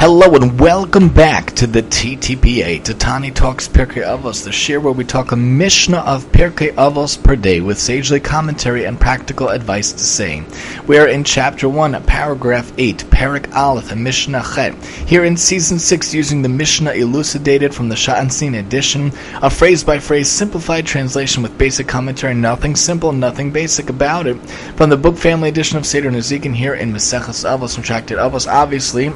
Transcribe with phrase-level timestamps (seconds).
[0.00, 5.02] Hello and welcome back to the TTPA, Tatani Talks Pirkei Avos, the share where we
[5.02, 9.98] talk a Mishnah of Pirkei Avos per day with sagely commentary and practical advice to
[9.98, 10.44] say.
[10.86, 14.76] We are in chapter 1, paragraph 8, Perek Aleph, Mishnah Chet.
[14.84, 19.10] Here in season 6, using the Mishnah elucidated from the Schottenstein edition,
[19.42, 24.38] a phrase by phrase simplified translation with basic commentary, nothing simple, nothing basic about it.
[24.76, 29.12] From the book family edition of Seder Nezikin here in Maseches Avos, Tractate Avos, obviously.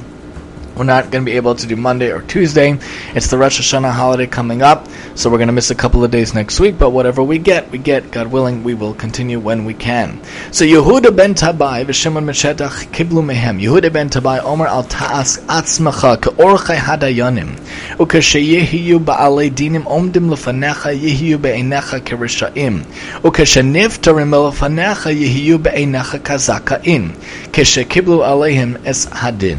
[0.77, 2.79] We're not going to be able to do Monday or Tuesday.
[3.14, 6.11] It's the Rosh Hashanah holiday coming up, so we're going to miss a couple of
[6.11, 6.79] days next week.
[6.79, 8.11] But whatever we get, we get.
[8.11, 10.18] God willing, we will continue when we can.
[10.50, 13.61] So Yehuda ben Tabai v'Shimon Meshetach kiblu mehem.
[13.61, 17.58] Yehuda ben Tabai Omer al ta'as atzmacha ke'orchai hadayanim
[17.99, 22.82] ukesheyehiyu ba'alei dinim omdim lefanecha yehiyu be'einecha kerishaim
[23.22, 27.13] ukesheniftarim lefanecha yehiyu be'einecha kazakain
[27.52, 29.58] keshekiblu aleihim es hadin.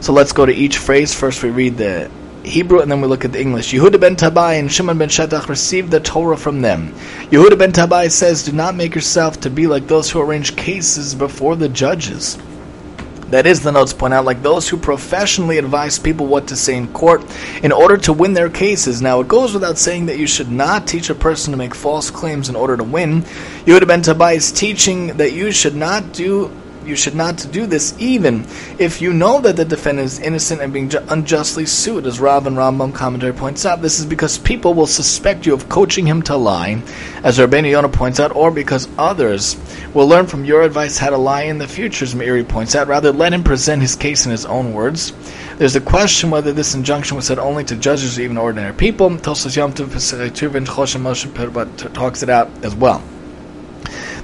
[0.00, 1.14] So let's go to each phrase.
[1.14, 2.10] First, we read the
[2.42, 3.72] Hebrew and then we look at the English.
[3.72, 6.94] Yehuda ben Tabai and Shimon ben Shetach received the Torah from them.
[7.30, 11.14] Yehuda ben Tabai says, Do not make yourself to be like those who arrange cases
[11.14, 12.38] before the judges.
[13.28, 16.76] That is, the notes point out, like those who professionally advise people what to say
[16.76, 17.22] in court
[17.62, 19.00] in order to win their cases.
[19.00, 22.10] Now, it goes without saying that you should not teach a person to make false
[22.10, 23.22] claims in order to win.
[23.66, 26.50] Yehuda ben Tabai is teaching that you should not do
[26.90, 28.44] you should not do this even
[28.78, 32.04] if you know that the defendant is innocent and being ju- unjustly sued.
[32.06, 35.68] As Rav and Rambam commentary points out, this is because people will suspect you of
[35.68, 36.82] coaching him to lie,
[37.22, 39.56] as Rabbeinu Yonah points out, or because others
[39.94, 42.88] will learn from your advice how to lie in the future, as Meiri points out.
[42.88, 45.12] Rather, let him present his case in his own words.
[45.56, 49.10] There's a question whether this injunction was said only to judges or even ordinary people.
[49.10, 49.90] Tosfos Yom Tov
[51.94, 53.02] talks it out as well.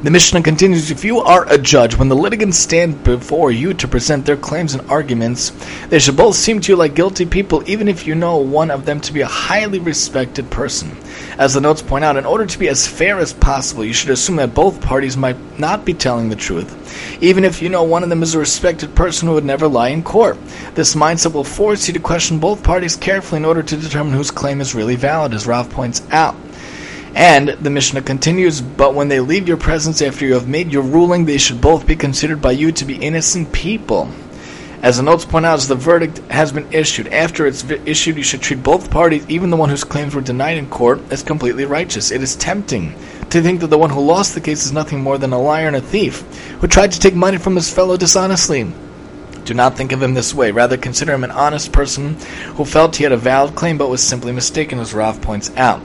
[0.06, 3.88] The Mishnah continues If you are a judge, when the litigants stand before you to
[3.88, 5.50] present their claims and arguments,
[5.88, 8.86] they should both seem to you like guilty people, even if you know one of
[8.86, 10.96] them to be a highly respected person.
[11.38, 14.10] As the notes point out, in order to be as fair as possible, you should
[14.10, 18.04] assume that both parties might not be telling the truth, even if you know one
[18.04, 20.38] of them is a respected person who would never lie in court.
[20.76, 24.30] This mindset will force you to question both parties carefully in order to determine whose
[24.30, 26.36] claim is really valid, as Rav points out.
[27.16, 30.82] And the Mishnah continues, but when they leave your presence after you have made your
[30.82, 34.10] ruling, they should both be considered by you to be innocent people.
[34.82, 38.22] As the notes point out, as the verdict has been issued, after it's issued, you
[38.22, 41.64] should treat both parties, even the one whose claims were denied in court, as completely
[41.64, 42.10] righteous.
[42.10, 42.94] It is tempting
[43.30, 45.68] to think that the one who lost the case is nothing more than a liar
[45.68, 46.20] and a thief,
[46.60, 48.70] who tried to take money from his fellow dishonestly.
[49.46, 50.50] Do not think of him this way.
[50.50, 52.18] Rather, consider him an honest person
[52.56, 55.80] who felt he had a valid claim but was simply mistaken, as Rav points out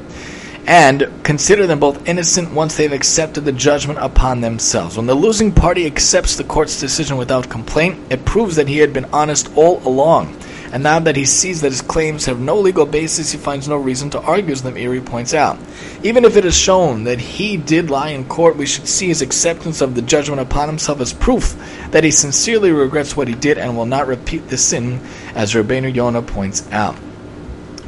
[0.68, 4.98] and consider them both innocent once they've accepted the judgment upon themselves.
[4.98, 8.94] When the losing party accepts the court's decision without complaint, it proves that he had
[8.94, 10.36] been honest all along.
[10.72, 13.76] And now that he sees that his claims have no legal basis, he finds no
[13.76, 15.60] reason to argue, as the Meiri points out.
[16.02, 19.22] Even if it is shown that he did lie in court, we should see his
[19.22, 21.58] acceptance of the judgment upon himself as proof
[21.92, 25.02] that he sincerely regrets what he did and will not repeat the sin,
[25.36, 26.96] as Rabbeinu Yonah points out.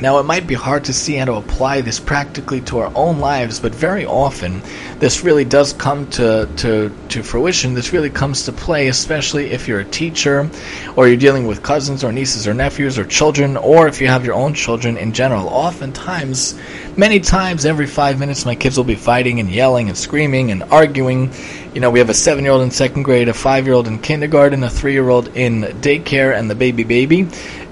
[0.03, 3.19] Now, it might be hard to see how to apply this practically to our own
[3.19, 4.61] lives, but very often
[4.99, 7.73] this really does come to, to, to fruition.
[7.73, 10.49] This really comes to play, especially if you're a teacher
[10.97, 14.25] or you're dealing with cousins or nieces or nephews or children, or if you have
[14.25, 15.47] your own children in general.
[15.47, 16.59] Oftentimes,
[16.97, 20.63] many times every five minutes, my kids will be fighting and yelling and screaming and
[20.63, 21.31] arguing.
[21.73, 23.87] You know, we have a seven year old in second grade, a five year old
[23.87, 27.27] in kindergarten, a three year old in daycare, and the baby baby.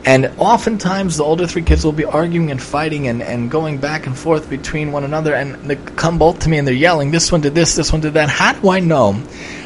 [0.06, 4.08] And oftentimes the older three kids will be arguing and fighting and, and going back
[4.08, 7.32] and forth between one another and they come both to me and they're yelling, this
[7.32, 8.28] one did this, this one did that.
[8.28, 9.22] How do I know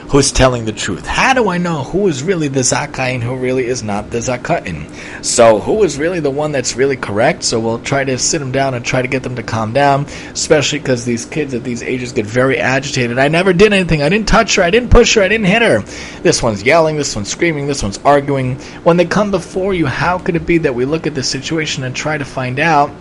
[0.09, 1.05] who's telling the truth?
[1.05, 4.19] How do I know who is really the Zakai and who really is not the
[4.19, 4.91] Zakain?
[5.23, 7.43] So who is really the one that's really correct?
[7.43, 10.05] So we'll try to sit them down and try to get them to calm down,
[10.31, 13.17] especially because these kids at these ages get very agitated.
[13.17, 14.01] I never did anything.
[14.01, 14.63] I didn't touch her.
[14.63, 15.21] I didn't push her.
[15.21, 15.81] I didn't hit her.
[16.21, 16.97] This one's yelling.
[16.97, 17.67] This one's screaming.
[17.67, 18.55] This one's arguing.
[18.83, 21.83] When they come before you, how could it be that we look at the situation
[21.83, 22.91] and try to find out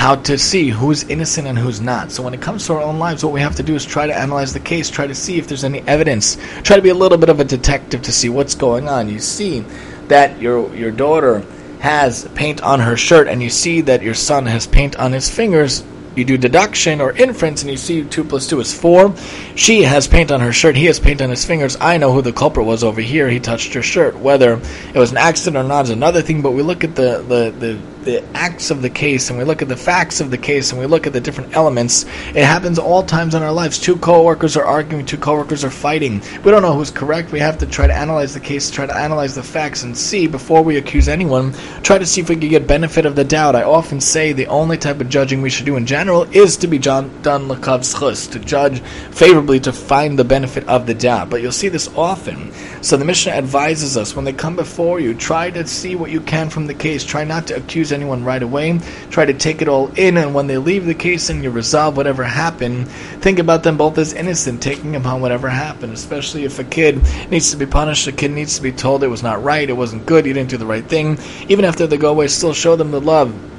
[0.00, 2.10] how to see who's innocent and who's not.
[2.10, 4.06] So when it comes to our own lives, what we have to do is try
[4.06, 6.94] to analyze the case, try to see if there's any evidence, try to be a
[6.94, 9.10] little bit of a detective to see what's going on.
[9.10, 9.60] You see
[10.08, 11.44] that your your daughter
[11.80, 15.28] has paint on her shirt and you see that your son has paint on his
[15.28, 15.84] fingers,
[16.16, 19.14] you do deduction or inference and you see 2 plus 2 is 4.
[19.54, 21.76] She has paint on her shirt, he has paint on his fingers.
[21.80, 23.28] I know who the culprit was over here.
[23.28, 24.18] He touched her shirt.
[24.18, 24.60] Whether
[24.94, 27.54] it was an accident or not is another thing, but we look at the, the,
[27.58, 30.72] the the acts of the case and we look at the facts of the case
[30.72, 32.04] and we look at the different elements,
[32.34, 33.78] it happens all times in our lives.
[33.78, 36.22] Two coworkers are arguing, two coworkers are fighting.
[36.44, 37.32] We don't know who's correct.
[37.32, 40.26] We have to try to analyze the case, try to analyze the facts, and see
[40.26, 41.52] before we accuse anyone.
[41.82, 43.56] Try to see if we can get benefit of the doubt.
[43.56, 46.66] I often say the only type of judging we should do in general is to
[46.66, 48.80] be done lakav schus, to judge
[49.10, 51.30] favorably to find the benefit of the doubt.
[51.30, 52.52] But you'll see this often.
[52.82, 56.20] So the Mishnah advises us when they come before you, try to see what you
[56.20, 57.04] can from the case.
[57.04, 58.78] Try not to accuse anyone right away.
[59.10, 61.96] Try to take it all in, and when they leave the case and you resolve
[61.96, 62.88] whatever happened,
[63.20, 65.92] think about them both as innocent, taking upon whatever happened.
[65.92, 69.08] Especially if a kid needs to be punished, a kid needs to be told it
[69.08, 71.18] was not right, it wasn't good, you didn't do the right thing.
[71.48, 73.49] Even after they go away, still show them the love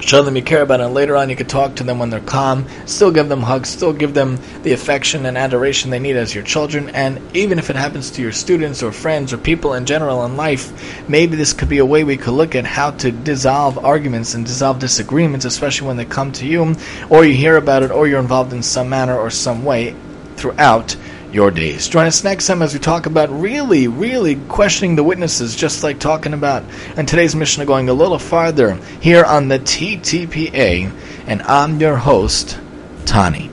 [0.00, 0.86] show them you care about them.
[0.86, 3.68] And later on, you could talk to them when they're calm, still give them hugs,
[3.68, 6.90] still give them the affection and adoration they need as your children.
[6.90, 10.36] And even if it happens to your students or friends or people in general in
[10.36, 14.34] life, maybe this could be a way we could look at how to dissolve arguments
[14.34, 16.74] and dissolve disagreements, especially when they come to you,
[17.10, 19.94] or you hear about it, or you're involved in some manner or some way
[20.36, 20.96] throughout
[21.36, 21.86] your days.
[21.86, 26.00] Join us next time as we talk about really, really questioning the witnesses, just like
[26.00, 26.64] talking about
[26.96, 30.90] in today's Mishnah going a little farther here on the TTPA.
[31.26, 32.58] And I'm your host,
[33.04, 33.50] Tani.